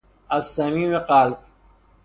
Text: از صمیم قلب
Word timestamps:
از 0.29 0.47
صمیم 0.49 0.99
قلب 0.99 1.37